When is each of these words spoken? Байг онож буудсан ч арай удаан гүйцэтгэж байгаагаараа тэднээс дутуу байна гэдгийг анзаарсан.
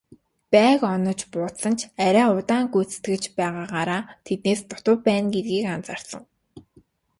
Байг 0.51 0.81
онож 0.93 1.19
буудсан 1.31 1.73
ч 1.79 1.81
арай 2.05 2.27
удаан 2.37 2.65
гүйцэтгэж 2.73 3.23
байгаагаараа 3.37 4.01
тэднээс 4.25 4.61
дутуу 4.69 4.95
байна 5.05 5.27
гэдгийг 5.35 5.65
анзаарсан. 5.75 6.23